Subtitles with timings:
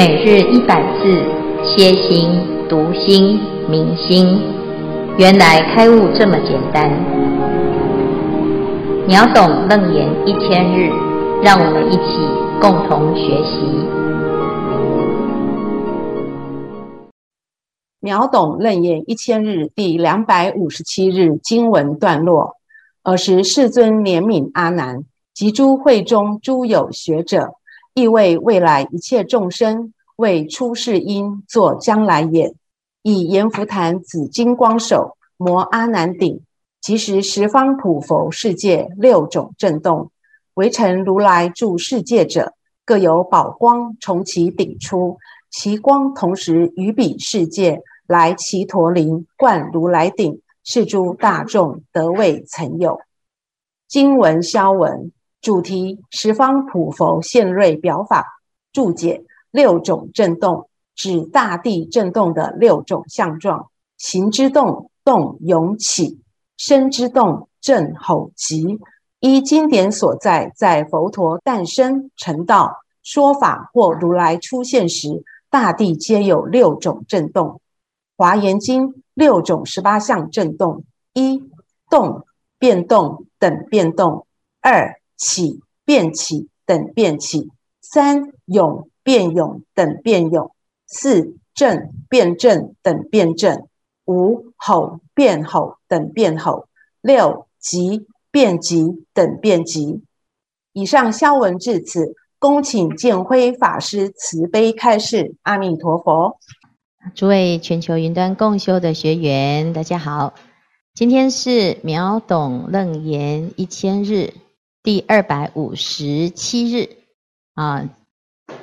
[0.00, 1.12] 每日一百字，
[1.62, 2.30] 歇心、
[2.70, 4.40] 读心、明心，
[5.18, 6.90] 原来开悟这么简单。
[9.06, 10.88] 秒懂楞严一千日，
[11.42, 12.16] 让我们一起
[12.62, 13.60] 共同学习。
[18.00, 22.56] 秒懂楞严一千日第两百五十七日经文段落。
[23.02, 25.04] 尔时世尊怜悯阿难
[25.34, 27.50] 及诸会中诸有学者。
[28.00, 32.54] 亦为未来一切众生为出世因作将来也。
[33.02, 36.40] 以阎浮檀紫金光手摩阿难顶，
[36.80, 40.10] 即时十方普佛世界六种震动，
[40.54, 42.54] 唯尘如来住世界者，
[42.86, 45.18] 各有宝光从其顶出，
[45.50, 52.98] 其光同时于彼世界来其陀林灌如来顶，是诸大众得未曾有。
[53.88, 55.12] 经文消文。
[55.40, 58.26] 主题：十方普佛现瑞表法。
[58.72, 66.18] 注解：六种震动，指大地震动的六种相状：形之动，动涌起；
[66.56, 68.78] 声之动，震吼急。
[69.18, 77.60] 依经典所在，在佛陀诞生、成道、说法或如来出现时，大地皆有六种震动。
[78.16, 81.42] 华严经六种十八相震动：一、
[81.88, 82.26] 动
[82.58, 84.26] 变动等变动；
[84.60, 87.50] 二、起变起等变起，
[87.82, 90.50] 三勇变勇等变勇，
[90.86, 93.66] 四正变正等变正，
[94.06, 96.68] 五吼变吼等变吼，
[97.02, 100.02] 六急变急等变急。
[100.72, 105.34] 以上消文至此，恭请建辉法师慈悲开示。
[105.42, 106.38] 阿弥陀佛。
[107.14, 110.32] 诸位全球云端共修的学员，大家好，
[110.94, 114.32] 今天是秒懂楞严一千日。
[114.82, 116.88] 第二百五十七日
[117.52, 117.90] 啊，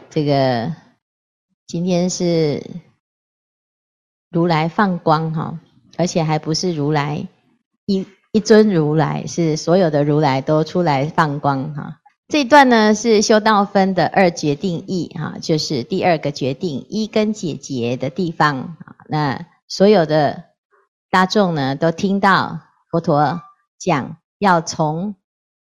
[0.10, 0.74] 这个
[1.68, 2.64] 今天是
[4.32, 5.60] 如来放光哈，
[5.96, 7.28] 而且还不是如来
[7.86, 12.00] 一一尊如来，是所有的如来都出来放光哈。
[12.28, 18.76] 这段呢是修道分的二决定义哈，就是第二个决定一根解结的地方。
[19.08, 20.46] 那所有的
[21.12, 23.44] 大众呢都听到佛陀
[23.78, 25.14] 讲要从。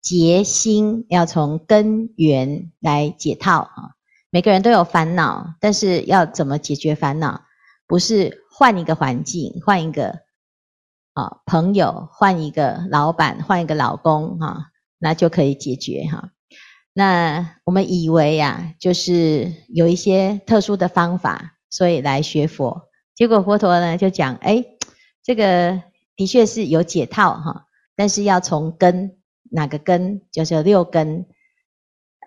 [0.00, 3.90] 结心要从根源来解套啊！
[4.30, 7.42] 每个人都有烦恼，但是要怎么解决烦恼？
[7.86, 10.20] 不是换一个环境，换一个
[11.14, 14.66] 啊朋友，换一个老板，换一个老公哈，
[14.98, 16.30] 那就可以解决哈。
[16.92, 22.82] 那我们以为呀，就是有一些特殊的方法，所以来学佛。
[23.14, 24.64] 结果佛陀呢就讲，哎，
[25.24, 25.82] 这个
[26.16, 27.64] 的确是有解套哈，
[27.96, 29.17] 但是要从根。
[29.50, 31.26] 哪个根就是六根？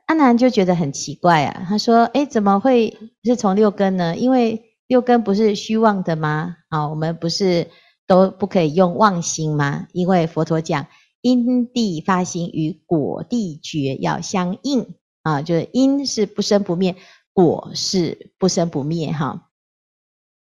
[0.08, 1.66] 阿南就觉得很奇怪啊。
[1.70, 4.18] 他说：“诶，怎么会是从六根呢？
[4.18, 6.58] 因为六根不是虚妄的吗？
[6.68, 7.70] 啊，我们不是
[8.06, 9.88] 都不可以用妄心吗？
[9.94, 10.88] 因为佛陀讲，
[11.22, 16.98] 因地发心与果地觉要相应啊，就是因是不生不灭，
[17.32, 19.14] 果是不生不灭。
[19.14, 19.50] 哈，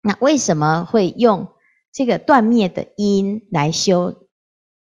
[0.03, 1.47] 那为什么会用
[1.93, 4.27] 这个断灭的因来修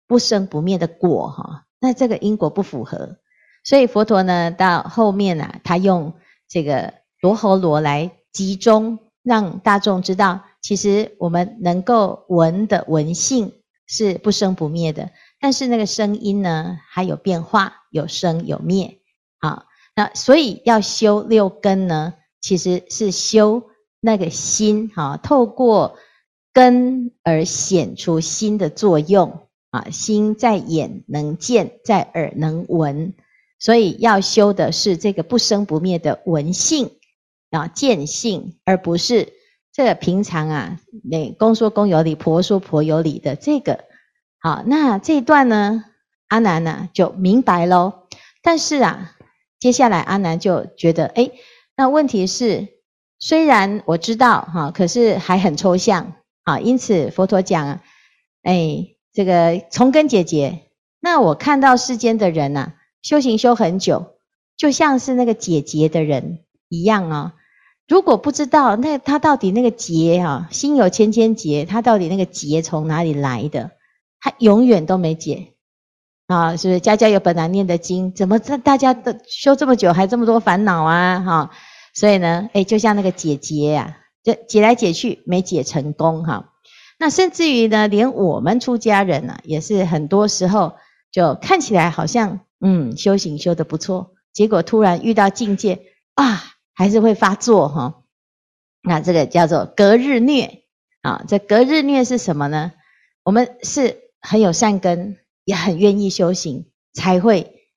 [0.06, 1.30] 不生不灭的果？
[1.30, 3.18] 哈？”那这个因果不符合，
[3.64, 6.16] 所以佛陀呢，到后面啊，他用
[6.48, 13.54] 这个罗喉罗来集中，让大众知道，其实我们能够闻的闻性
[13.86, 18.98] 是不生不灭的，但是那个声音呢，还有变化，有生有灭。
[19.38, 19.66] 啊，
[19.96, 23.62] 那所以要修六根呢，其实是修
[24.00, 26.00] 那个心，哈，透过
[26.52, 29.45] 根而显出心的作用。
[29.76, 33.14] 啊，心在眼能见，在耳能闻，
[33.60, 36.92] 所以要修的是这个不生不灭的闻性
[37.52, 39.34] 啊，见性，而不是
[39.74, 43.84] 这个平常啊，那公说公有理，婆说婆有理的这个。
[44.40, 45.84] 好，那这一段呢，
[46.30, 48.08] 阿难呢就明白喽。
[48.42, 49.18] 但是啊，
[49.60, 51.32] 接下来阿难就觉得，哎，
[51.76, 52.70] 那问题是，
[53.20, 56.14] 虽然我知道哈，可是还很抽象
[56.44, 56.62] 啊。
[56.62, 57.82] 因此佛陀讲，
[58.44, 58.95] 哎。
[59.16, 60.60] 这个从根解结，
[61.00, 64.18] 那我看到世间的人呐、修行修很久，
[64.58, 67.34] 就像是那个解结的人一样啊。
[67.88, 73.72] 如果不知道那他到底那个结啊，心有千千结，他到底那个结从哪里来的，
[74.20, 75.54] 他永远都没解
[76.28, 76.58] 啊。
[76.58, 76.82] 是不是？
[76.82, 81.22] 家家有本难念的经，怎么这大家都修这么久，还这么多烦恼啊？
[81.22, 81.52] 哈，
[81.94, 86.52] 所以呢，诶，就像那个解结呀，就解来解去没解成功哈。
[86.98, 90.76] 那甚至于呢，连我们出家人呢、啊，也是很多时候
[91.12, 95.82] 就看起来好像嗯修行修得不错，结果突然遇到境界
[96.14, 96.44] 啊，
[96.74, 98.04] 还是会发作哈。
[98.82, 100.64] 那这个叫做隔日虐
[101.02, 101.24] 啊。
[101.28, 102.72] 这隔日虐是什么呢？
[103.24, 107.68] 我们是很有善根，也很愿意修行，才会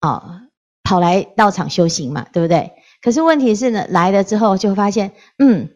[0.00, 0.42] 啊
[0.82, 2.72] 跑来道场修行嘛，对不对？
[3.00, 5.70] 可是问题是呢，来了之后就发现，嗯，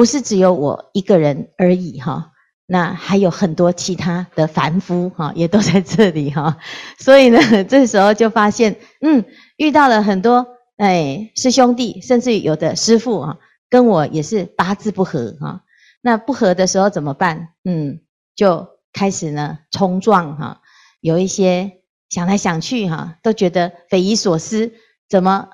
[0.00, 2.32] 不是只有我一个人而已哈。
[2.64, 6.56] 那还有很多其他的凡夫哈，也都在这里哈。
[6.98, 7.38] 所以呢，
[7.68, 9.26] 这时候就发现，嗯，
[9.58, 10.46] 遇到了很多
[10.78, 13.36] 哎师兄弟，甚至有的师父啊，
[13.68, 15.64] 跟我也是八字不合哈。
[16.00, 17.48] 那不合的时候怎么办？
[17.64, 18.00] 嗯。
[18.34, 20.62] 就开始呢冲撞哈，
[21.02, 21.72] 有一些
[22.08, 24.72] 想来想去哈，都觉得匪夷所思，
[25.10, 25.50] 怎么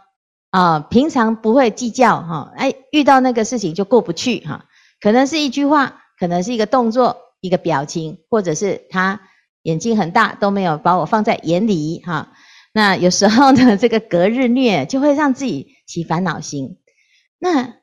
[0.56, 0.80] 啊？
[0.80, 4.64] 平常不会计较哈，哎，遇到那个事情就过不去哈。
[5.00, 9.20] 可能是一句话，可能是一个动作，一个表情，或者是他
[9.62, 12.32] 眼睛很大，都没有把我放在眼里哈。
[12.72, 16.78] 那有时候呢，这个隔日虐就会让自己起烦恼心。
[17.38, 17.74] 那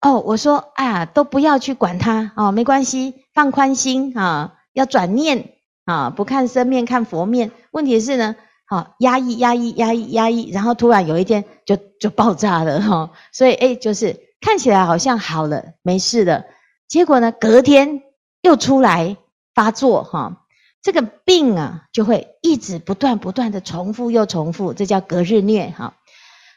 [0.00, 3.14] 哦，我说啊，都不要去管他哦，没关系。
[3.34, 5.52] 放宽心啊，要转念
[5.84, 7.50] 啊，不看生面看佛面。
[7.70, 8.36] 问题是呢，
[8.76, 13.10] 啊压抑压抑压抑压抑，然后突然有一天就就爆炸了哈。
[13.32, 16.44] 所以诶，就是看起来好像好了，没事了，
[16.88, 18.02] 结果呢，隔天
[18.40, 19.16] 又出来
[19.54, 20.46] 发作哈。
[20.80, 25.94] 这个病啊，就会一直不断不断的重复又重复，这叫隔日虐哈。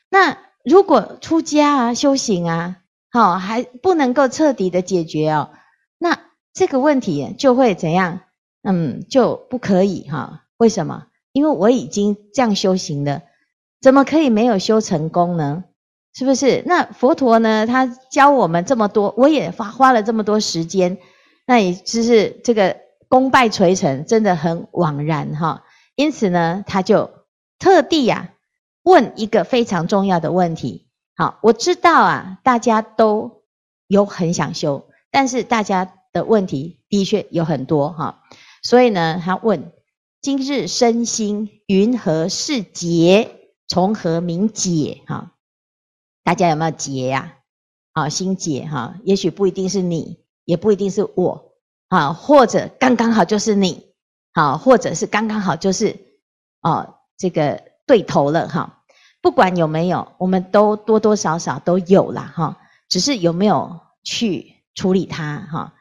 [0.09, 2.77] 那如果出家啊修行啊，
[3.11, 5.49] 好还不能够彻底的解决哦，
[5.97, 6.19] 那。
[6.57, 8.21] 这个问题就会怎样？
[8.63, 10.43] 嗯，就不可以哈？
[10.55, 11.07] 为什么？
[11.35, 13.23] 因为我已经这样修行了，
[13.81, 15.65] 怎么可以没有修成功呢？
[16.13, 16.63] 是不是？
[16.65, 17.67] 那佛陀呢？
[17.67, 20.97] 他教我们这么多，我也花花了这么多时间，
[21.45, 22.77] 那也就是这个
[23.09, 25.63] 功败垂成，真的很枉然哈。
[25.95, 27.11] 因此呢，他就
[27.59, 28.29] 特地呀
[28.83, 30.87] 问一个非常重要的问题。
[31.17, 33.43] 好，我知道啊，大家都
[33.87, 35.91] 有很想修，但是大家。
[36.15, 38.21] 的问题的确有很多哈，
[38.63, 39.73] 所以呢，他问：
[40.25, 43.51] 今日身心云何是结？
[43.67, 45.03] 从何名解？
[45.05, 45.33] 哈，
[46.23, 47.35] 大家有没有结呀？
[47.93, 51.53] 啊，心结哈，也许不一定是你，也不一定是我
[51.89, 53.93] 啊，或者刚刚好就是你，
[54.33, 55.95] 好，或者是刚刚好就是
[56.61, 58.81] 哦，这个对头了哈。
[59.21, 62.57] 不管有没有，我们都多多少少都有啦哈，
[62.89, 65.74] 只是有没有去处理它哈。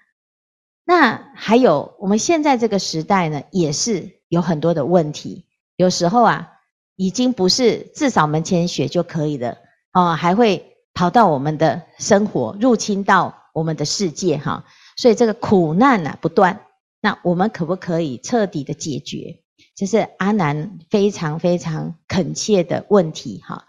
[0.84, 5.46] 那还有，我们现在这个时代呢，也是有很多的问题。
[5.76, 6.52] 有时候啊，
[6.96, 9.56] 已经不是自扫门前雪就可以了
[9.92, 14.64] 哦，还会跑到我们的生活，入侵到我们的世界哈。
[14.96, 16.60] 所以这个苦难啊不断，
[17.00, 19.40] 那我们可不可以彻底的解决？
[19.75, 23.64] 这是阿难非常非常恳切的问题哈。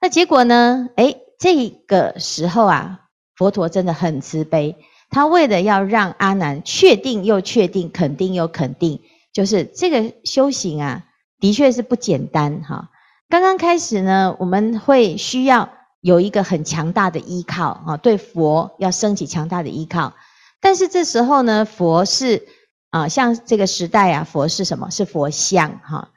[0.00, 0.90] 那结果呢？
[0.96, 4.76] 诶，这个时候啊，佛陀真的很慈悲。
[5.10, 9.00] 他为了要让阿难确定又确定，肯定又肯定，
[9.32, 11.04] 就是这个修行啊，
[11.40, 12.90] 的确是不简单哈。
[13.28, 15.68] 刚刚开始呢，我们会需要
[16.00, 20.14] 有一个很强大的依靠啊，对佛要升起强大的依靠。
[20.60, 22.46] 但是这时候呢，佛是
[22.90, 24.90] 啊，像这个时代啊，佛是什么？
[24.90, 26.10] 是佛像哈。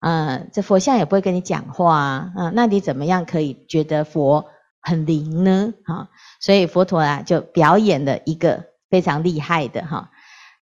[0.00, 1.96] 嗯，这佛像也不会跟你讲话
[2.34, 4.46] 啊，那你怎么样可以觉得佛
[4.80, 5.74] 很灵呢？
[5.84, 6.08] 哈。
[6.40, 10.10] 所以佛陀啊，就表演了一个非常厉害的哈。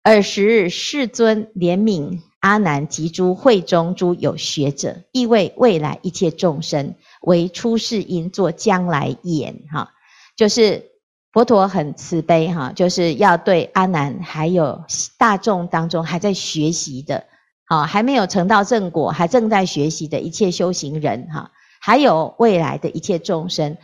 [0.03, 9.91] 尔时世尊怜悯阿难及诸会中诸有学者，意为未来一切众生为出世因，作将来演哈。
[10.37, 10.85] 就是
[11.33, 14.85] 佛陀很慈悲哈，就是要对阿难还有
[15.19, 17.25] 大众当中还在学习的，
[17.67, 23.77] 好还没有成道正果，还正在学习的一切修行人哈，还有未来的一切众生。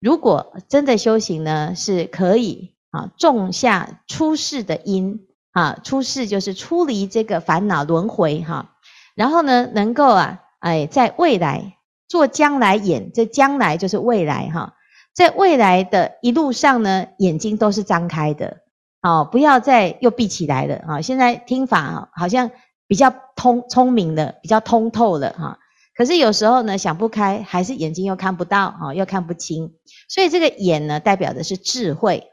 [0.00, 8.76] 如果真的修行呢，是可以啊种下出世的因啊，出世就是出离这个烦恼轮回哈，
[9.14, 11.76] 然后呢，能够啊哎在未来
[12.08, 14.74] 做将来眼，这将来就是未来哈，
[15.14, 18.58] 在未来的一路上呢，眼睛都是张开的，
[19.02, 21.00] 好，不要再又闭起来了啊。
[21.02, 22.50] 现在听法好像
[22.86, 25.58] 比较通聪明了，比较通透了哈。
[26.00, 29.74] 可是有时候呢，想不开，还是眼睛又看不到啊，又看不清。
[30.08, 32.26] 所以这个眼呢，代表的是智慧。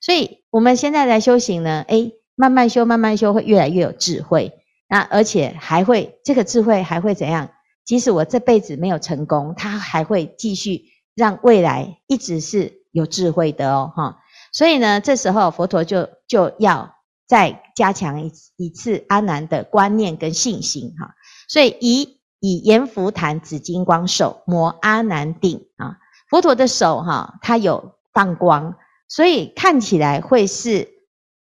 [0.00, 4.50] 所以我们现在来修行呢，诶，慢慢修，慢慢修，会越来越有智慧。
[4.88, 7.50] 那而且还会，这个智慧还会怎样？
[7.84, 14.18] 即使我这辈子没有成功，它还会继续让未来一直是有智慧的哦，哈。
[14.52, 16.96] 所以呢，这时候佛陀就就要
[17.28, 21.14] 再加强一一次阿难的观念跟信心哈。
[21.46, 28.74] 所以以以阎浮檀紫金光手摩阿难顶啊，佛陀的手哈，它有放光，
[29.06, 30.88] 所以看起来会是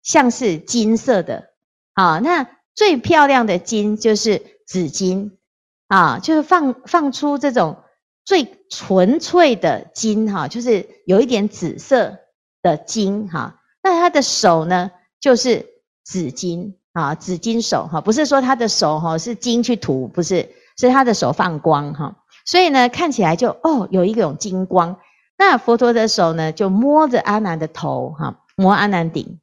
[0.02, 1.50] 像是金色的
[1.94, 2.18] 啊。
[2.18, 2.44] 那
[2.74, 5.38] 最漂亮的金就是紫金
[5.86, 7.84] 啊，就是放放出这种
[8.24, 12.18] 最纯粹的金哈，就是有一点紫色
[12.62, 13.60] 的金哈。
[13.80, 15.66] 那他的手呢，就是
[16.02, 20.50] 紫金啊，紫金手哈，不是说他的手哈是金去涂，不是，
[20.88, 22.16] 是他的手放光哈。
[22.46, 24.96] 所以呢，看起来就哦，有一种金光。
[25.38, 29.38] 那佛陀的手呢，就摸着阿难的头哈，摸阿难顶。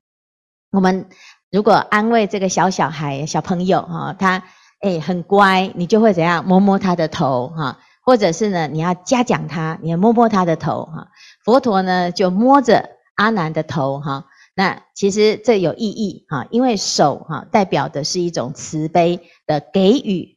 [0.72, 1.08] 我们
[1.50, 4.44] 如果安慰这个小小孩、小朋友哈，他
[4.82, 11.08] 诶很乖，你就会怎样摸摸他的头哈，或者是呢，你要嘉奖他，你要摸摸他的头哈。
[11.46, 14.25] 佛陀呢，就摸着阿难的头哈。
[14.56, 20.37] 那其实这有意义哈，因为手哈代表的是一种慈悲的给予。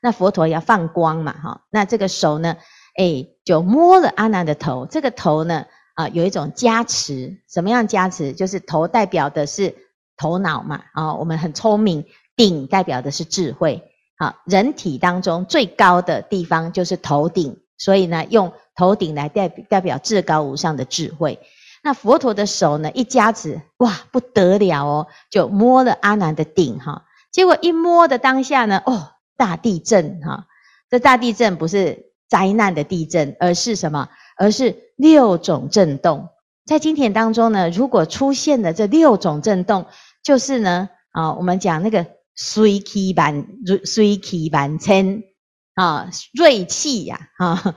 [0.00, 2.56] 那佛陀要放光嘛，哈，那这个手呢，
[2.96, 8.32] 哎，就摸了阿难的头，这个头呢，啊，有一种加持，什么样加持？
[8.32, 9.74] 就是头代表的是
[10.16, 12.04] 头脑嘛，啊，我们很聪明，
[12.36, 13.82] 顶代表的是智慧，
[14.18, 21.40] 好，人体当中最高的地方就是头顶，所以呢，用头顶来代代表至高无上的智慧。
[21.82, 29.10] 那佛陀的手呢，一加持，哇，不得了哦，就摸了阿难的顶，哈，结果一摸的当下呢，哦。
[29.38, 30.46] 大地震哈，
[30.90, 34.08] 这大地震不是灾难的地震，而是什么？
[34.36, 36.28] 而是六种震动。
[36.66, 39.86] 在经典当中呢，如果出现了这六种震动，
[40.22, 42.04] 就是呢啊，我们讲那个
[42.34, 43.46] 衰气万
[43.84, 45.22] 衰气万千
[45.74, 47.74] 啊，锐气呀啊，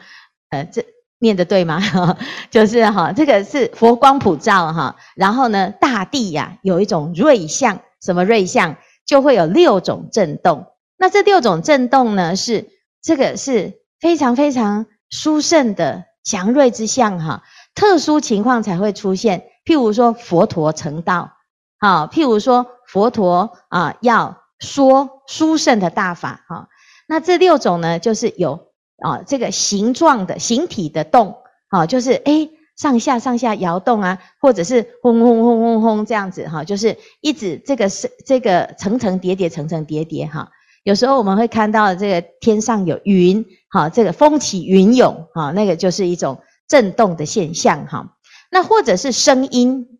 [0.49, 0.83] 呃，这
[1.19, 1.79] 念的对吗？
[2.51, 8.75] 就是哈，这个是佛光普照哈，然后呢，大地呀有一种瑞相，什么瑞相？
[9.05, 10.65] 就会有六种震动。
[11.01, 12.69] 那这六种震动呢，是
[13.01, 17.41] 这个是非常非常殊胜的祥瑞之相哈，
[17.73, 19.45] 特殊情况才会出现。
[19.65, 21.31] 譬如说佛陀成道，
[21.79, 26.67] 好，譬如说佛陀啊要说殊胜的大法哈。
[27.07, 28.67] 那这六种呢，就是有
[29.03, 31.35] 啊这个形状的形体的动，
[31.69, 40.51] 啊，就是诶上下上下摇动啊，或者是轰轰轰轰轰这样子哈，就是一直这个是这个层层叠叠层层叠叠哈。
[40.83, 48.17] 有时候我们会看到这个天上有云，哈，这个风起云涌，哈，那个就是一种震动的现象，哈。
[48.49, 49.99] 那或者是声音，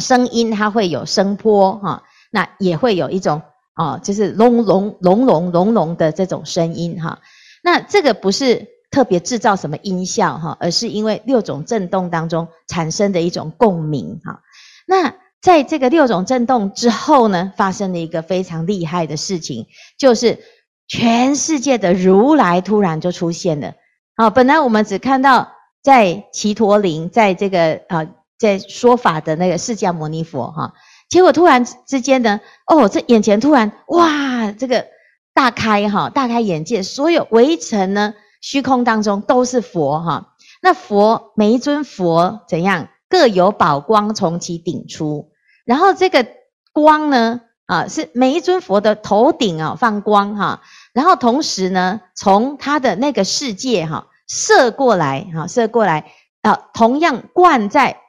[0.00, 2.02] 声音它会有声波，哈，
[2.32, 3.42] 那也会有一种
[3.74, 7.20] 啊，就是隆隆隆隆隆隆的这种声音，哈。
[7.62, 14.40] 那这个不是特别制造什么音效，哈，而是因为六种震动当中产生的一种共鸣，哈。
[14.86, 15.14] 那。
[15.42, 19.66] 在这个六种震动之后呢，发生了一个非常厉害的事情，
[19.98, 20.38] 就是
[20.86, 23.72] 全世界的如来突然就出现了。
[24.16, 25.50] 啊，本来我们只看到
[25.82, 28.06] 在只陀林，在这个啊，
[28.38, 30.74] 在说法的那个释迦牟尼佛哈，
[31.08, 34.86] 结果突然之间呢，哦，这眼前突然哇，这个
[35.32, 40.34] 大开哈，大开眼界，所有围城呢，虚空当中都是佛哈。
[40.60, 42.88] 那佛每一尊佛怎样？
[43.08, 45.29] 各有宝光从其顶出，
[45.70, 46.26] 然后这个
[46.72, 50.62] 光呢，啊，是每一尊佛的头顶啊放光哈，
[50.92, 56.10] 然后同时呢，从他的那个世界哈射过来哈，射过来
[56.42, 58.00] 啊，同样灌在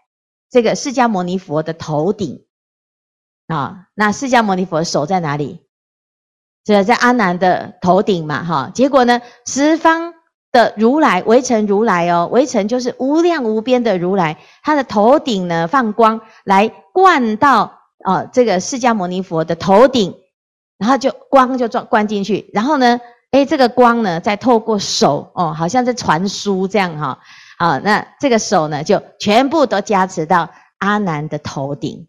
[0.50, 2.46] 这个释迦牟尼佛的头顶
[3.46, 5.62] 啊，那释迦牟尼佛手在哪里？
[6.64, 10.16] 这在阿难的头顶嘛哈，结果呢，十方。
[10.54, 20.16] 的如来围城如来哦，围城就是无量无边的如来，他的头顶呢放光来灌到哦这个释迦牟尼佛的头顶，
[20.78, 23.00] 然后就光就灌灌进去，然后呢，
[23.32, 27.20] 诶这个光呢再透过手哦，好像在传输这样哈，
[27.58, 32.08] 啊那这个手呢就全部都加持到阿难的头顶，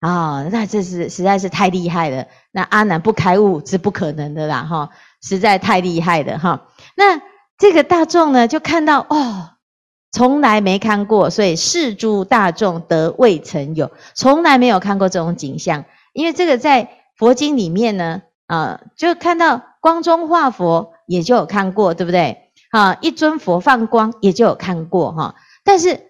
[0.00, 4.90] 啊那这是实在是太厉害了，那阿难不开悟是不可能的啦哈，
[5.22, 7.20] 实在太厉害了哈，那。
[7.58, 9.50] 这个大众呢，就看到哦，
[10.12, 15.86] 从来没看过，所以世诸大众得未曾有，从来没有看过这种景象。
[16.12, 22.52] 因为这个在佛经里面呢，啊，就看到光中化佛，也就有看过，对不对？
[22.70, 25.34] 啊，一尊佛放光，也就有看过哈。
[25.64, 26.02] 但是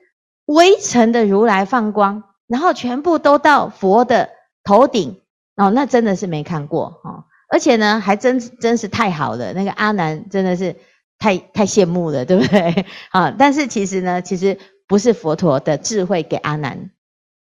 [0.47, 4.31] 围城的如来放光，然后全部都到佛的
[4.65, 5.21] 头顶，
[5.55, 7.27] 哦，那真的是没看过哈。
[7.49, 10.75] 而且呢，还真真是太好了，那个阿难真的是。
[11.23, 12.85] 太太羡慕了，对不对？
[13.13, 16.91] 啊，但是其实呢，其实不是佛陀的智慧给阿难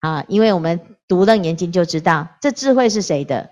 [0.00, 3.48] 啊，因为我们读楞严经就知道，这智慧是谁的？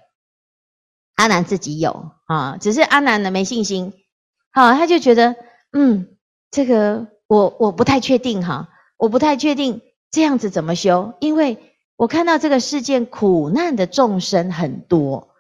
[1.15, 3.95] 阿难自己有啊，只是阿难呢没信心，
[4.53, 5.37] 好，他就觉得，
[5.73, 6.09] 嗯，
[6.51, 11.57] 这个我我不太确定哈，我不太确定这样子怎么修，因为
[11.97, 15.31] 我看到这个世界苦难的众生很多，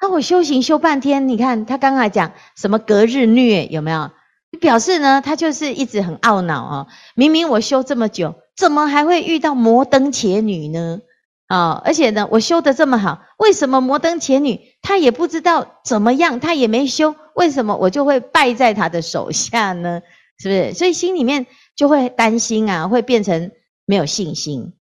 [0.00, 4.12] 那我修行修半天，你看他刚才讲什么隔日虐有没有？
[4.58, 6.86] 表示呢，他就是一直很懊恼哦。
[7.14, 11.00] 明明我修这么久，怎么还会遇到摩登伽女呢？
[11.46, 20.00] 啊、而且呢，我修得这么好，为什么摩登伽女她也不知道怎么样，她也没修，为什么我就会败在她的手下呢？
[20.38, 20.74] 是不是？
[20.74, 23.50] 所以心里面就会担心啊，会变成
[23.84, 24.74] 没有信心。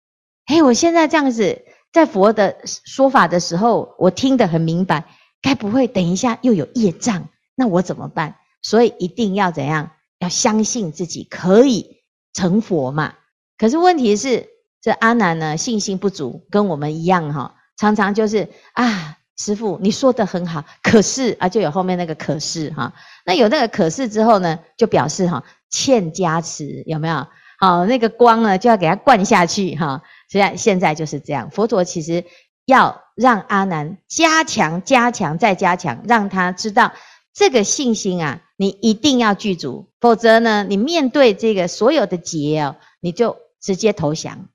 [0.49, 5.05] 诶，我现在这样子在佛的说法的时候，我听得很明白，
[5.41, 7.29] 该不会等一下又有业障？
[7.55, 8.37] 那我怎么办？
[8.69, 9.91] 所以一定要怎样？
[10.19, 12.03] 要相信自己可以
[12.35, 13.15] 成佛嘛。
[13.57, 14.49] 可是问题是。
[14.81, 22.95] 这阿难呢，信心不足，跟我们一样哈，常常就是啊，师傅你说的很好，可是啊，就有后面那个可是哈，
[23.27, 27.27] 那有那个可是之后呢，就表示哈欠加持，有没有？
[27.59, 30.01] 好，那个光呢就要给它灌下去哈。
[30.29, 32.25] 现在现在就是这样，佛陀其实
[32.65, 36.93] 要让阿难加强、加强再加强，让他知道
[37.35, 44.49] 这个信心啊，你一定要具足，否则呢，你面对这个所有的劫哦，你就直接投降。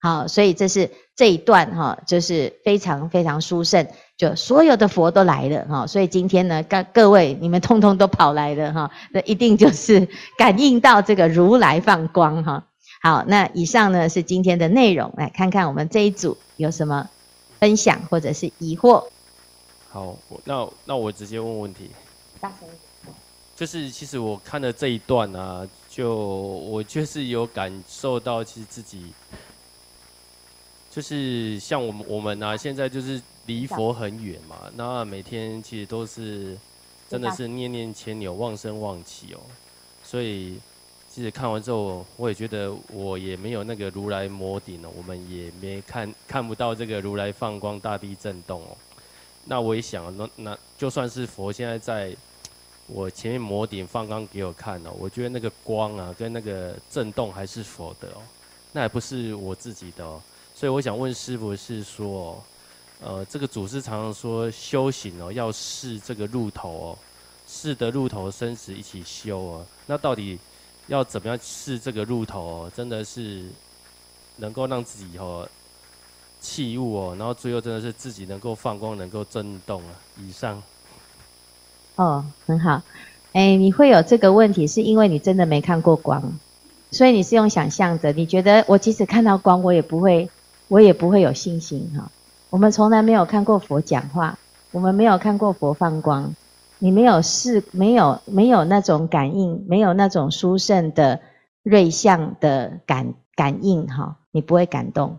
[0.00, 5.86] 好，所以这是这一段哈，就是非常非常殊胜，就所有的佛都来了哈。
[5.86, 12.66] 所以今天呢，各各位你们通通都跑来了哈，那一定就是 感应到这个如来放光哈。
[13.02, 17.08] 好，那以上呢是今天的内容，来看看我们这一组有什么
[17.60, 19.04] 分享或者是疑惑。
[19.88, 21.88] 好，那那我直接问问题。
[22.40, 22.68] 大声。
[23.56, 29.12] 就是其实我看了这一段啊，就我就是有感受到，其实自己。
[30.90, 36.56] 就是像我们我们啊，现在就是离佛很远嘛，那每天其实都是
[37.08, 39.40] 真的是念念牵牛，忘生忘起哦。
[40.04, 40.56] 所以
[41.10, 48.76] 其实看完之后，我也觉得我也没有那个如来摩顶了，我们也没看看不到这个如来放光，大地震动哦。
[49.44, 52.16] 那我也想，那那就算是佛现在在
[52.86, 58.20] 我前面摩顶放光给我看哦，我觉得那个光啊跟那个震动还是佛的哦，
[58.72, 60.20] 那还不是我自己的哦。
[60.54, 62.44] 所以我想问师父是说，
[63.00, 66.98] 呃，这个祖师常常说修行哦，要试这个路头哦，
[67.48, 69.66] 试得路头生死一起修哦。
[69.86, 70.38] 那到底
[70.86, 72.72] 要怎么样试这个路头哦？
[72.76, 73.46] 真的是
[74.36, 75.48] 能够让自己哦
[76.38, 79.94] 弃物哦，然后最后真的是自己能够放光，能够震动啊。
[80.18, 80.62] 以上。
[81.96, 82.82] 哦，很好。
[83.32, 86.38] 哎，你会有这个问题，是因为你真的没看过光，
[86.90, 88.12] 所以你是用想象的。
[88.12, 90.30] 你觉得我即使看到光，我也不会。
[90.68, 92.10] 我也不会有信心哈。
[92.48, 94.38] 我们从来没有看过佛讲话，
[94.72, 96.34] 我们没有看过佛放光，
[96.78, 101.20] 你没有试，没有没有那种感应，没有那种殊胜的
[101.62, 105.18] 瑞相的感感应哈，你不会感动。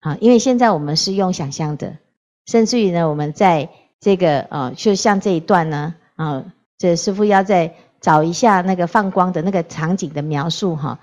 [0.00, 1.96] 好，因为现在我们是用想象的，
[2.46, 6.44] 甚至于呢，我们在这个呃，就像这一段呢，啊，
[6.78, 10.98] 这师父要再找一下那个放光的那个场景的描述哈，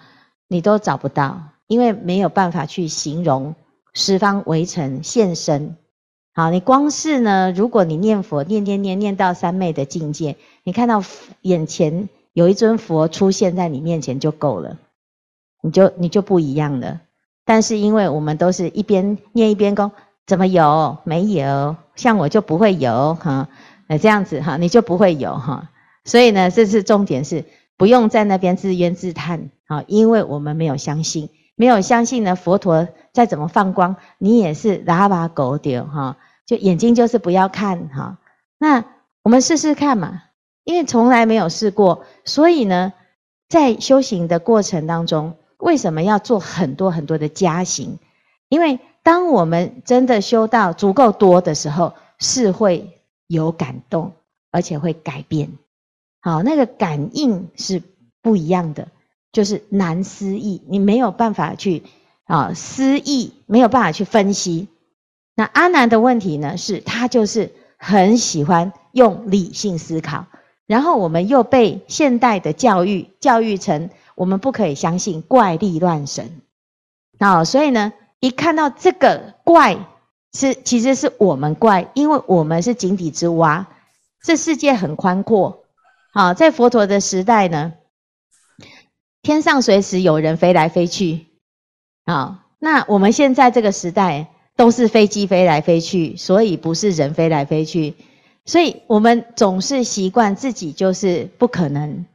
[0.48, 1.42] 你都找不到。
[1.68, 3.56] 因为没有办法去形容
[3.92, 5.76] 十方围城现身，
[6.36, 11.04] 好，你光是呢，如果你念佛念念念念到三昧的境界，你看到
[11.42, 14.78] 眼前有一尊佛出现在你面前就够了，
[15.64, 17.02] 你就你就不一样了。
[17.46, 19.92] 但是因为我们都是一边念一边讲，
[20.28, 21.00] 怎么有？
[21.04, 23.48] 没有，像我就不会有哈，
[23.88, 25.70] 那这样子哈，你就不会有哈。
[26.04, 27.46] 所以呢，这次重点是
[27.78, 31.30] 不用在那边自怨自叹，好，因为我们没有相信。
[31.58, 38.18] 没有相信呢，佛陀再怎么放光，你也是喇叭狗丢哈，就眼睛就是不要看哈。
[38.58, 38.84] 那
[39.24, 40.24] 我们试试看嘛，
[40.66, 42.92] 因为从来没有试过，所以呢，
[43.48, 48.00] 在修行的过程当中，为什么要做很多很多的加行？
[48.50, 54.14] 因为当我们真的修到足够多的时候，是会有感动，
[54.50, 55.52] 而且会改变。
[56.22, 57.84] 好，那个感应是
[58.24, 58.88] 不一样的。
[59.32, 61.84] 就是难思议，你没有办法去
[62.24, 64.70] 啊思议，没有办法去分析。
[65.36, 70.26] 那阿难的问题呢，是他就是很喜欢用理性思考，
[70.66, 76.42] 然后我们又被现代的教育教育成我们不可以相信怪力乱神。
[77.20, 77.94] 啊，所以呢，
[78.26, 79.78] 一看到这个怪
[80.34, 83.68] 是其实是我们怪，因为我们是井底之蛙，
[84.24, 85.64] 这世界很宽阔。
[86.12, 87.74] 好，在佛陀的时代呢。
[89.22, 91.28] 天上随时有人飞来飞去，
[92.06, 97.96] 啊，那我们现在这个时代都是飞机飞来飞去，所以不是人飞来飞去，
[98.46, 102.08] 所以我们总是习惯自己就是不可能，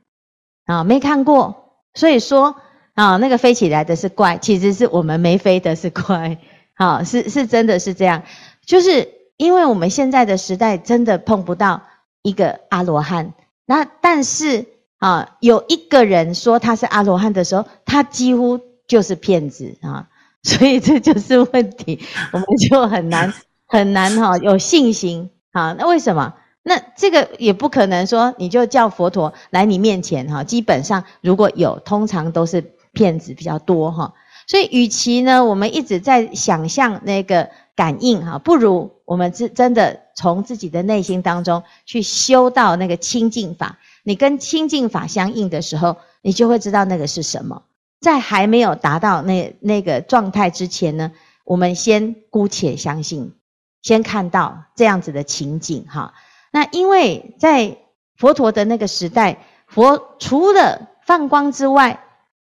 [0.66, 2.56] 啊，没看过，所以说
[2.94, 6.38] 啊，那个飞起来的是怪，其实是我们没飞的是怪。
[6.74, 8.22] 好，是是真的是这样，
[8.64, 11.82] 就是因为我们现在的时代真的碰不到
[12.22, 13.34] 一个阿罗汉，
[13.66, 14.66] 那但是
[14.98, 20.08] 啊，有一个人说他是阿罗汉的时候，他几乎就是骗子啊，
[20.42, 22.00] 所以这就是问题，
[22.32, 23.32] 我们就很难
[23.66, 25.74] 很难哈有信心啊。
[25.78, 26.34] 那为什么？
[26.62, 34.14] 那这个也不可能说你就叫佛陀来你面前哈，基本上如果有，通常都是骗子比较多哈。
[34.46, 43.78] 所以，与其呢，我们一直在想象那个感应哈，不如我们真真的从自己的内心当中去修到那个清净法。
[44.02, 47.62] 你跟清净法相应的时候，你就会知道那个是什么。
[48.00, 51.12] 在还没有达到那那个状态之前呢，
[51.44, 53.34] 我们先姑且相信，
[53.82, 56.14] 先看到这样子的情景哈。
[56.50, 57.76] 那因为在
[58.16, 62.02] 佛陀的那个时代，佛除了放光之外，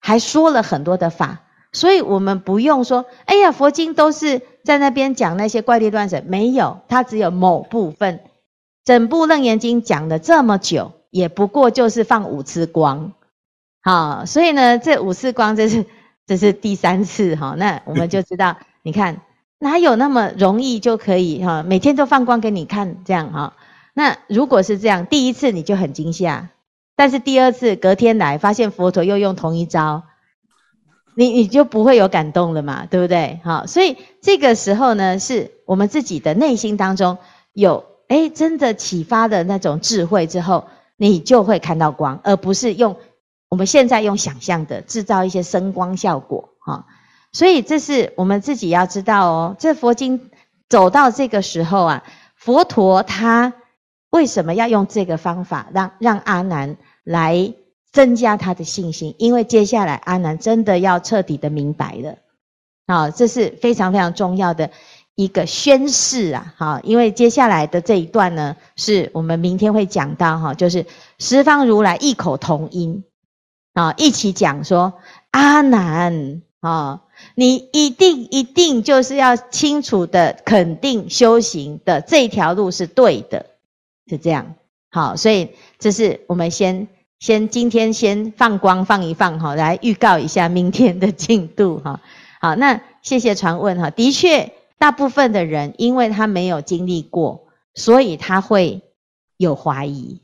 [0.02, 8.20] 还说了很多的法，所以我们不用说，哎呀，佛经都是在那边讲那些怪力乱神，没有，它只有某部分。
[8.84, 13.14] 整部楞严经讲了这么久，也不过就是放五次光，
[13.84, 15.86] 好，所以呢，这五次光这是
[16.26, 19.22] 这是第三次哈，那我们就知道，你看
[19.60, 23.54] 哪有那么容易就可以哈，每天都放光给你看这样哈。
[23.94, 26.50] 那如果是这样，第一次你就很惊吓，
[26.96, 30.04] 但是第二次隔天来发现佛陀又用同一招，
[31.16, 33.40] 你你就不会有感动了嘛，对不对？
[33.44, 37.18] 好，所以这个时候呢，是我们自己的内心当中
[37.54, 42.98] 有诶真的启发的那种智慧之后，你就会看到光，而不是用
[43.50, 46.86] 我们现在用想象的制造一些声光效果哈。
[47.32, 50.30] 所以这是我们自己要知道哦，这佛经
[50.70, 52.04] 走到这个时候啊，
[52.36, 53.54] 佛陀他。
[54.12, 57.54] 为什么要用这个方法让让阿难来
[57.92, 59.16] 增加他的信心？
[59.18, 62.18] 因为接下来阿难真的要彻底的明白了，
[62.86, 64.70] 啊，这是非常非常重要的
[65.16, 66.54] 一个宣誓啊！
[66.58, 70.86] 哈，因为接下来的这一段呢，是我们明天会讲到哈，就是
[71.20, 73.04] 十方如来异口同音
[73.74, 74.94] 啊，一起讲说
[75.32, 77.02] 阿难啊，
[77.36, 83.46] 你一定一定就是要清楚的肯定修行的这条路是对的。
[84.12, 84.56] 是这样，
[84.90, 92.02] 好，所以这是我们先先今天先放光放一放哈，来预告一下明天的进度哈。
[92.42, 93.90] 好，那谢谢传问哈。
[93.90, 98.82] 的确，大部分的人因为他没有经历过，所以他会
[99.38, 100.22] 有怀疑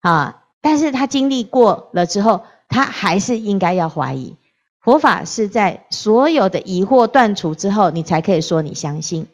[0.00, 0.44] 啊。
[0.62, 4.34] 但是他经历过了之后，他还是应该要怀疑。
[4.80, 9.26] 佛法是在所有的疑惑断除之后，你才可以说你相信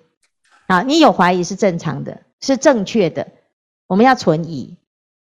[0.66, 0.82] 啊。
[0.82, 3.28] 你有怀疑是正常的，是正确的。
[3.86, 4.76] 我们要存疑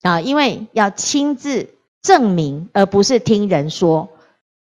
[0.02, 1.70] 啊，因为要亲自
[2.02, 4.10] 证明，而不是听人说。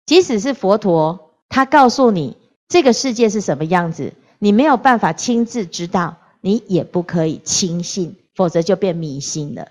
[0.07, 2.37] 即使是佛陀，他告诉你
[2.69, 9.69] 这个世界是什么样子，你没有办法亲自知道，你也不可以轻信，否则就变迷信了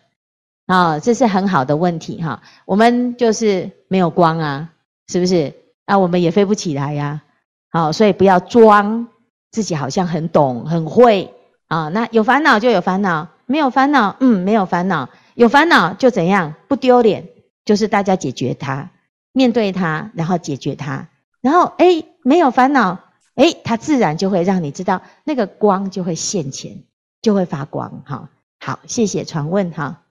[0.65, 0.99] 啊。
[0.99, 2.41] 这是很好的问题哈。
[2.65, 4.71] 我们就是没有光啊，
[5.07, 5.53] 是不是？
[5.85, 7.21] 那我们也飞不起来呀。
[7.69, 9.07] 好，所以不要装
[9.51, 11.33] 自己好像很懂很会
[11.67, 11.89] 啊。
[11.89, 13.27] 那有烦恼就有烦恼。
[13.53, 16.55] 没有烦恼，嗯，没有烦恼，有烦恼就怎样？
[16.67, 17.29] 不丢脸，
[17.63, 18.89] 就是大家解决它，
[19.31, 21.07] 面对它，然后解决它，
[21.39, 22.97] 然后诶，没有烦恼，
[23.35, 26.83] 诶，它自然就会让你知道那个光就会现前，
[27.21, 28.01] 就会发光。
[28.07, 28.27] 哈，
[28.59, 30.01] 好，谢谢传问哈。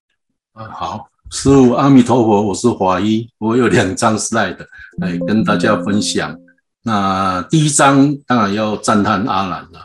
[0.52, 4.57] 啊，好，师父阿弥陀佛，我是华一，我有两张 slide
[4.98, 6.38] 来跟大家分享。
[6.85, 9.81] 那第一张当然要赞叹阿兰了，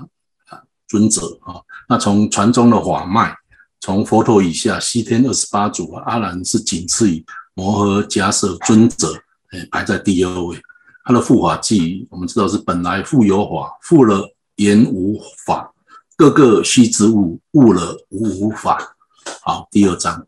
[0.49, 1.59] 啊，尊者啊。
[1.89, 3.33] 那从传宗的法脉，
[3.79, 9.13] 从佛陀以下，西天二十八祖，阿兰是仅次于摩诃迦叶尊者，
[9.51, 10.59] 诶，排在第二位。
[11.03, 15.71] 他的护法偈，我们知道是本来富有法，富了言无法，
[16.17, 18.77] 各个须知悟，悟了无无法。
[19.41, 20.25] 好，第二章。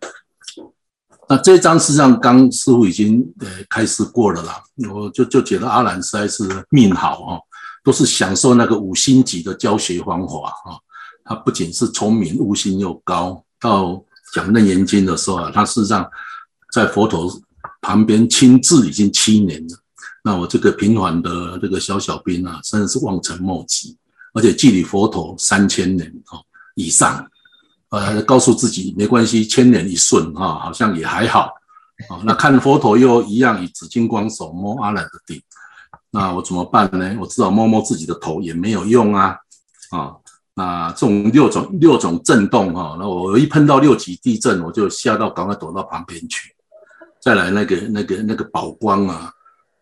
[1.27, 7.39] 那这一章实际上刚师傅已经呃开始过了啦，我就就觉得阿兰实在是命好哈，
[7.83, 10.33] 都是享受那个五星级的教学方法
[10.63, 10.79] 哈。
[11.29, 13.45] 他不仅是聪明，悟性又高。
[13.59, 16.09] 到讲楞严经的时候啊，他事实上
[16.73, 17.31] 在佛陀
[17.81, 19.77] 旁边亲自已经七年了。
[20.23, 23.95] 那我这个平凡的这个小小兵啊，真的是望尘莫及，
[24.33, 26.41] 而且距离佛陀三千年哦
[26.73, 27.23] 以上，
[27.89, 31.53] 呃，告诉自己没关系，千年一瞬啊，好像也还好
[32.09, 32.21] 啊。
[32.23, 35.39] 那看佛陀又一样以紫金光手摸阿难的顶，
[36.09, 37.15] 那我怎么办呢？
[37.19, 39.37] 我知道摸摸自己的头也没有用啊，
[39.91, 40.15] 啊。
[40.59, 46.53] 啊，这种六种六种震动哈，那我一碰到六级地震，我就吓到，赶快躲到旁边去。
[47.21, 49.31] 再来那个那个那个宝光啊，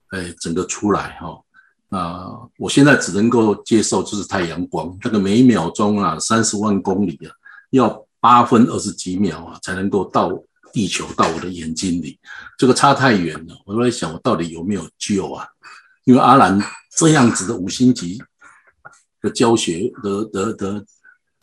[0.09, 1.41] 哎，整个出来哈。
[1.89, 2.27] 啊，
[2.59, 7.31] 我现在只能够接受就是太阳光，这个每秒钟啊，三十万公里啊，
[7.71, 10.31] 要八分二十几秒啊，才能够到
[10.71, 12.19] 地球到我的眼睛里，
[12.57, 13.55] 这个差太远了。
[13.65, 15.47] 我都在想，我到底有没有救啊？
[16.03, 16.61] 因为阿兰
[16.95, 18.21] 这样子的五星级
[19.29, 20.85] 教学的的的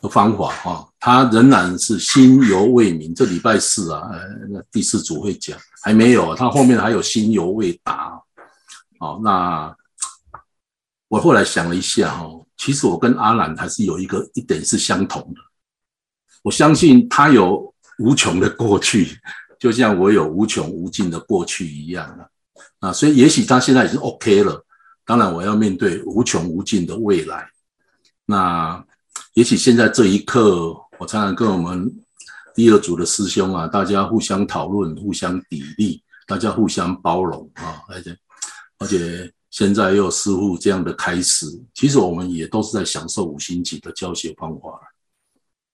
[0.01, 3.15] 的方法哈，他仍然是心犹未泯。
[3.15, 8.21] 这礼拜四啊，呃，第四组会讲，还没有，他后面还有心犹未达。
[8.99, 9.75] 好，那。
[11.07, 15.39] 我后来想了一下，哦，其实我跟阿兰还是有一个一点是相同的。
[16.41, 19.15] 我相信他有无穷的过去，
[19.59, 22.27] 就像我有无穷无尽的过去一样
[22.79, 22.91] 啊。
[22.91, 24.65] 所以也许他现在已经 OK 了。
[25.05, 27.47] 当然，我要面对无穷无尽的未来。
[28.25, 28.85] 那
[29.33, 31.91] 也许现在这一刻，我常常跟我们
[32.53, 38.17] 第二组的师兄啊，大家互相讨论、互相砥砺，大家互相包容啊，而且
[38.79, 39.31] 而且。
[39.51, 44.67] 现在又有师父这样的开始，其实我们也都是在享受五星级的教学方法。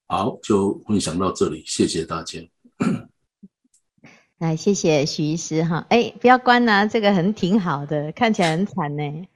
[0.06, 2.48] 好，就分享到这里，谢谢大家。
[4.38, 5.84] 来，谢谢许医师哈。
[5.90, 9.28] 哎，不要关呐，这个很挺好的，看起来很惨呢。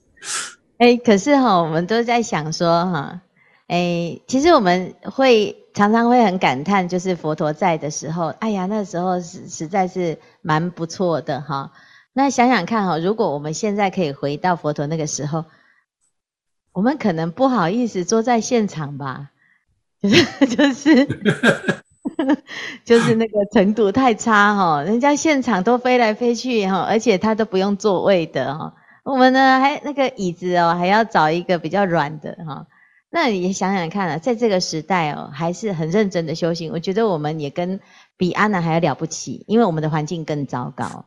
[0.78, 3.22] 哎，可是哈，我们都在想说哈，
[3.68, 5.62] 哎，其实我们会。
[5.76, 11.74] 常常会很感叹，就是佛陀在的时候，哎呀，那时候实实在是蛮不错的哈。
[12.14, 15.44] 那想想看哈，如果我们现在可以回到佛陀那个时候，
[16.72, 19.32] 我们可能不好意思坐在现场吧，
[20.02, 21.06] 就是就是
[22.86, 28.74] 就是那个程度太差哈，人家现场都飞来飞去哈，而且他都不用座位的哈，
[29.06, 32.66] 我们呢还那个椅子哦，还要找一个比较软的哈。
[33.12, 36.72] 那你想想看啊，在这个时代哦，还是很认真的修行。
[36.74, 37.80] 我觉得我们也跟
[38.18, 41.06] 比阿难还要了不起，因为我们的环境更糟糕。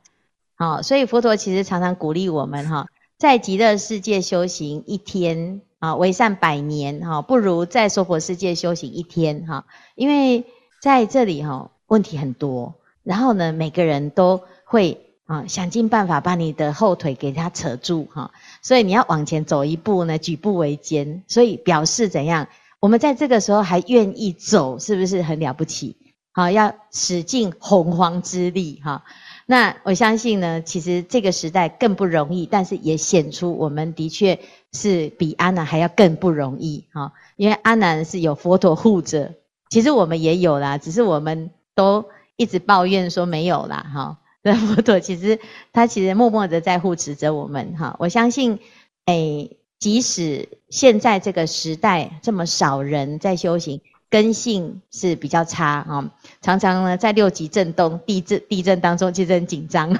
[0.54, 2.86] 好，所以佛陀其实常常鼓励我们哈，
[3.18, 9.66] 在极乐世界修行一天啊，为善百年哈，不如在娑婆世界修行一天哈。
[9.96, 10.44] 因为
[10.80, 15.04] 在这里哈，问题很多，然后呢，每个人都会。
[15.28, 18.30] 啊，想尽办法把你的后腿给它扯住哈，
[18.62, 22.48] 所以你要往前走一步呢，举步维艰，所以表示怎样？
[22.80, 25.98] 我们在这个时候还愿意走，是不是很了不起？
[26.32, 29.04] 好，要使尽洪荒之力哈。
[29.44, 34.40] 那我相信呢，其实这个时代更不容易，但是也显出我们的确
[34.72, 39.34] 是比阿南还要更不容易哈，因为阿南是有佛陀护着，
[39.68, 44.18] 其实我们也有啦，只是我们都一直抱怨说没有啦哈。
[44.48, 45.38] 那佛陀其实
[45.74, 48.58] 他其实默默的在护持着我们哈，我相信，
[49.04, 59.94] 诶，即使现在这个时代这么少人在修行，根性是比较差哈，常常呢在六级震动、地震、地震当中其实很紧张。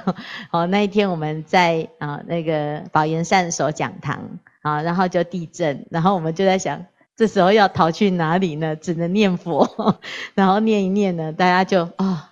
[0.51, 6.83] 哦，那一天我们在啊那个宝岩善所讲堂啊，然后就地震，然后我们就在想，
[7.15, 8.75] 这时候要逃去哪里呢？
[8.75, 9.99] 只能念佛，
[10.33, 12.31] 然后念一念呢，大家就啊、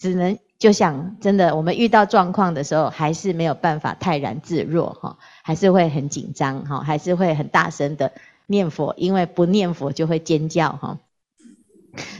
[0.00, 0.36] 只能。
[0.62, 8.12] 就想真的，我们遇到状况的时候，还是没有办法泰然自若哈，还是会很紧张哈，还是会很大声的
[8.46, 11.00] 念佛，因为不念佛就会尖叫哈。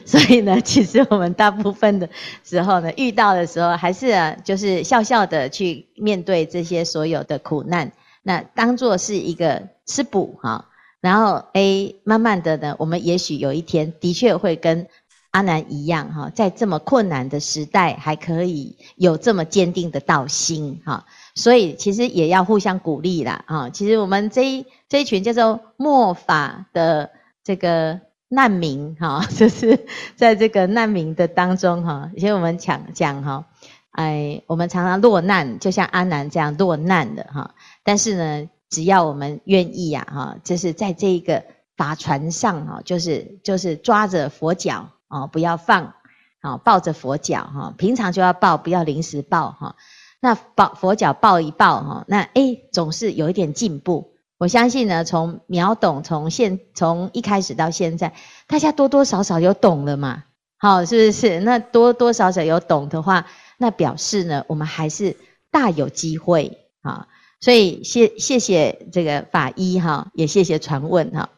[0.05, 2.09] 所以呢， 其实我们大部分的
[2.43, 7.93] 时候呢，遇到的时候还是啊，就是笑笑的去面对这些所有的苦难，
[8.25, 10.65] 那当做是一个吃补哈，
[11.01, 14.89] 然后诶，慢慢的呢，我们也许有一天的确会跟。
[15.33, 23.71] 阿难一样哈，在这么困难的时代，还可以有这么坚定的道心哈，所以其实也要互相鼓励啦啊。
[23.71, 27.11] 其实我们这一这一群叫做末法的
[27.43, 33.47] 这个难民哈， 就是在这个难民的当中哈，以前我们讲讲哈，
[33.93, 37.55] 哎，我们常常落难，就像阿难这样落难的哈。
[37.83, 41.43] 但是呢，只要我们愿意呀哈，就是在这一个
[41.75, 44.91] 法船上哈，就是就是抓着佛脚。
[45.13, 45.93] 哦，不要放，
[46.41, 49.77] 好抱着佛脚哈，平常就要抱，不要临时抱哈。
[50.21, 54.15] 那抱佛脚抱一抱哈，那诶总是有一点进步。
[54.39, 58.15] 我相信呢，从秒懂从现从一开始到现在，
[58.47, 60.25] 大家多多少少有懂了嘛，
[60.57, 61.41] 好是不是？
[61.41, 63.27] 那多多少少有懂的话，
[63.59, 65.19] 那表示呢，我们还是
[65.51, 67.07] 大有机会啊。
[67.41, 71.29] 所以谢谢谢这个法医哈，也谢谢传问哈，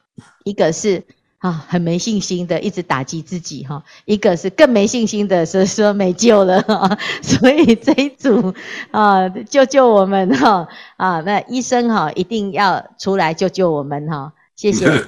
[0.45, 1.03] 一个是。
[1.45, 3.85] 啊，很没信心的，一直打击自己哈。
[4.07, 6.99] 一个是更没信心的，是说没救了哈。
[7.21, 8.55] 所以这一组
[8.91, 11.21] 啊，救救我们哈啊！
[11.21, 14.33] 那医生哈，一定要出来救救我们哈。
[14.57, 14.87] 谢谢。